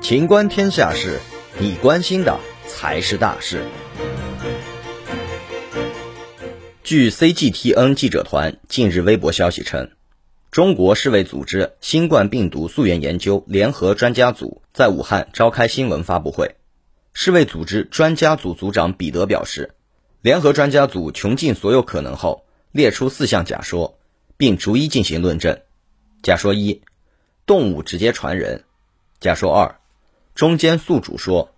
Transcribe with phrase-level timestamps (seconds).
[0.00, 1.20] 情观天下事，
[1.58, 3.62] 你关心的才是大事。
[6.82, 9.90] 据 CGTN 记者团近日微博消息称，
[10.50, 16.56] 中国世卫组织新冠病毒溯源研究联合专家组在武汉召开新闻发布会。
[17.12, 19.74] 世卫组织专家组组长彼得表示，
[20.22, 23.98] 联合专家组穷尽所有可能后，列出四项假说，
[24.38, 25.58] 并逐一进行论证。
[26.22, 26.80] 假说一：
[27.48, 28.60] 动物直接传人；
[29.20, 29.80] 假说二。
[30.34, 31.54] 中间宿主说，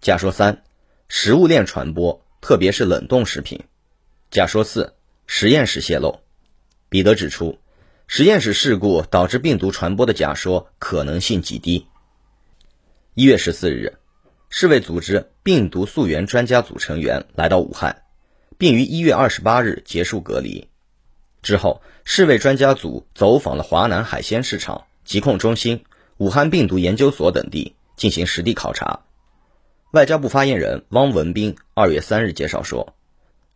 [0.00, 0.64] 假说三，
[1.08, 3.62] 食物链传播，特别是冷冻食品。
[4.32, 4.94] 假说四，
[5.28, 6.18] 实验室泄露。
[6.88, 7.56] 彼得指出，
[8.08, 11.86] 实验室事故导致病毒传播的假说可能性极低。
[13.14, 13.96] 一月十四日，
[14.50, 18.02] 世卫组织病毒溯源专家组成员来到武汉，
[18.58, 20.66] 并于一月二十八日结束隔离。
[21.42, 25.84] 之后，世卫专家组走访了华南海鲜市场、疾控中心、
[26.18, 27.74] 武汉病毒研究所等地。
[27.98, 29.00] 进行实地考察。
[29.90, 32.94] 外交部发言人汪文斌二月三日介绍说，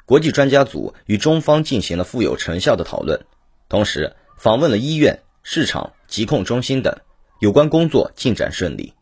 [0.04, 3.24] 国际专家组与中方进行了富有成效的讨论，
[3.68, 6.96] 同时访问了医院、市场、疾控中心等，
[7.38, 8.94] 有关工作进展顺利。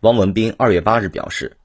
[0.00, 1.58] 汪文斌二月八日表示，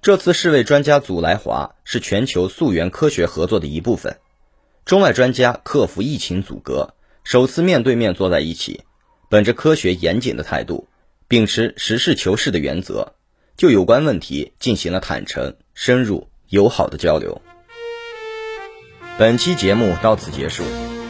[0.00, 4.18] 这次世卫专家组来华是全球溯源科学合作的一部分，
[4.84, 8.82] 中外专家克服疫情阻隔，首次面对面坐在一起，
[9.32, 10.86] 本着科学严谨的态度。
[11.26, 13.14] 秉持实事求是的原则，
[13.56, 17.40] 就有关问题进行了坦诚、深入、友好的交流。
[19.16, 20.62] 本期节目到此结束，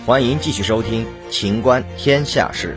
[0.06, 2.76] 欢迎继续收听《情观天下事》。